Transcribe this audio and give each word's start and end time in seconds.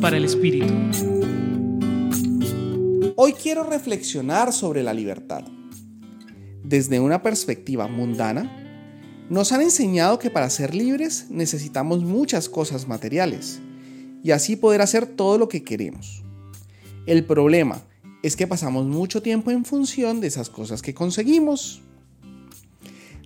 Para 0.00 0.16
el 0.16 0.24
Espíritu. 0.24 0.72
Hoy 3.16 3.34
quiero 3.34 3.64
reflexionar 3.64 4.52
sobre 4.52 4.82
la 4.82 4.94
libertad. 4.94 5.44
Desde 6.64 6.98
una 6.98 7.22
perspectiva 7.22 7.86
mundana, 7.86 8.50
nos 9.28 9.52
han 9.52 9.60
enseñado 9.60 10.18
que 10.18 10.30
para 10.30 10.48
ser 10.48 10.74
libres 10.74 11.26
necesitamos 11.28 12.02
muchas 12.02 12.48
cosas 12.48 12.88
materiales 12.88 13.60
y 14.24 14.30
así 14.30 14.56
poder 14.56 14.80
hacer 14.80 15.06
todo 15.06 15.36
lo 15.36 15.48
que 15.48 15.62
queremos. 15.62 16.24
El 17.06 17.24
problema 17.24 17.82
es 18.22 18.36
que 18.36 18.46
pasamos 18.46 18.86
mucho 18.86 19.22
tiempo 19.22 19.50
en 19.50 19.64
función 19.66 20.20
de 20.20 20.28
esas 20.28 20.48
cosas 20.48 20.80
que 20.80 20.94
conseguimos. 20.94 21.82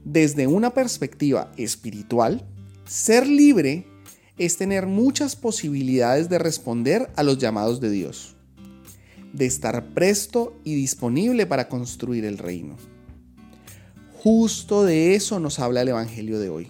Desde 0.04 0.48
una 0.48 0.70
perspectiva 0.70 1.52
espiritual, 1.56 2.44
ser 2.84 3.26
libre 3.26 3.86
es 4.38 4.56
tener 4.56 4.86
muchas 4.86 5.36
posibilidades 5.36 6.28
de 6.28 6.38
responder 6.38 7.10
a 7.16 7.22
los 7.22 7.38
llamados 7.38 7.80
de 7.80 7.90
Dios, 7.90 8.36
de 9.32 9.46
estar 9.46 9.94
presto 9.94 10.58
y 10.64 10.74
disponible 10.74 11.46
para 11.46 11.68
construir 11.68 12.24
el 12.24 12.38
reino. 12.38 12.76
Justo 14.14 14.84
de 14.84 15.14
eso 15.14 15.40
nos 15.40 15.58
habla 15.58 15.82
el 15.82 15.88
Evangelio 15.88 16.38
de 16.38 16.48
hoy. 16.48 16.68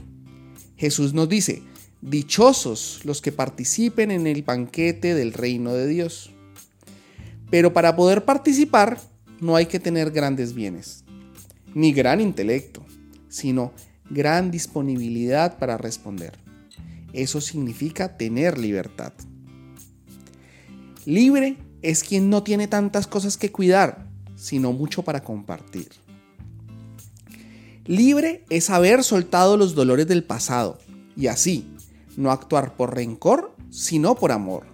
Jesús 0.77 1.15
nos 1.15 1.29
dice, 1.29 1.63
dichosos 2.03 3.01
los 3.05 3.21
que 3.21 3.33
participen 3.33 4.11
en 4.11 4.27
el 4.27 4.43
banquete 4.43 5.15
del 5.15 5.33
reino 5.33 5.73
de 5.73 5.87
Dios. 5.87 6.31
Pero 7.51 7.73
para 7.73 7.97
poder 7.97 8.25
participar 8.25 9.01
no 9.41 9.57
hay 9.57 9.67
que 9.67 9.81
tener 9.81 10.11
grandes 10.11 10.55
bienes, 10.55 11.05
ni 11.75 11.93
gran 11.93 12.21
intelecto, 12.21 12.85
sino 13.29 13.73
gran 14.11 14.51
disponibilidad 14.51 15.59
para 15.59 15.79
responder. 15.79 16.33
Eso 17.17 17.41
significa 17.41 18.19
tener 18.19 18.59
libertad. 18.59 19.15
Libre 21.07 21.57
es 21.81 22.05
quien 22.05 22.29
no 22.29 22.43
tiene 22.43 22.69
tantas 22.69 23.07
cosas 23.07 23.39
que 23.39 23.51
cuidar, 23.51 24.07
sino 24.37 24.75
mucho 24.75 25.03
para 25.03 25.25
compartir. 25.25 25.89
Libre 27.87 28.45
es 28.51 28.69
haber 28.69 29.03
soltado 29.03 29.57
los 29.57 29.75
dolores 29.75 30.07
del 30.07 30.25
pasado 30.25 30.79
y 31.17 31.29
así 31.29 31.67
no 32.19 32.31
actuar 32.31 32.77
por 32.77 32.95
rencor, 32.95 33.57
sino 33.71 34.15
por 34.15 34.31
amor. 34.31 34.67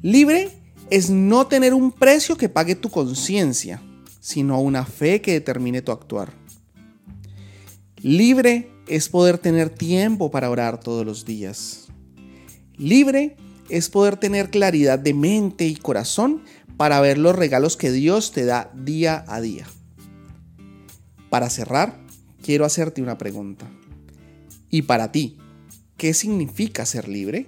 Libre 0.00 0.52
es 0.88 1.10
no 1.10 1.48
tener 1.48 1.74
un 1.74 1.92
precio 1.92 2.38
que 2.38 2.48
pague 2.48 2.76
tu 2.76 2.88
conciencia, 2.88 3.82
sino 4.20 4.58
una 4.58 4.86
fe 4.86 5.20
que 5.20 5.32
determine 5.32 5.82
tu 5.82 5.92
actuar. 5.92 6.32
Libre 8.00 8.70
es 8.86 9.08
poder 9.08 9.38
tener 9.38 9.70
tiempo 9.70 10.30
para 10.30 10.50
orar 10.50 10.80
todos 10.80 11.04
los 11.04 11.24
días. 11.24 11.88
Libre 12.76 13.36
es 13.68 13.88
poder 13.88 14.16
tener 14.16 14.50
claridad 14.50 14.98
de 14.98 15.14
mente 15.14 15.66
y 15.66 15.76
corazón 15.76 16.42
para 16.76 17.00
ver 17.00 17.18
los 17.18 17.36
regalos 17.36 17.76
que 17.76 17.92
Dios 17.92 18.32
te 18.32 18.44
da 18.44 18.70
día 18.74 19.24
a 19.28 19.40
día. 19.40 19.66
Para 21.30 21.50
cerrar, 21.50 21.98
quiero 22.42 22.64
hacerte 22.64 23.02
una 23.02 23.18
pregunta. 23.18 23.70
¿Y 24.70 24.82
para 24.82 25.12
ti, 25.12 25.38
qué 25.96 26.14
significa 26.14 26.84
ser 26.84 27.08
libre? 27.08 27.46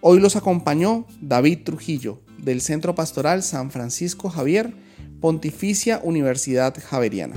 Hoy 0.00 0.20
los 0.20 0.36
acompañó 0.36 1.06
David 1.20 1.60
Trujillo 1.64 2.22
del 2.38 2.60
Centro 2.60 2.94
Pastoral 2.94 3.42
San 3.42 3.70
Francisco 3.70 4.30
Javier, 4.30 4.74
Pontificia 5.20 6.00
Universidad 6.02 6.74
Javeriana. 6.82 7.36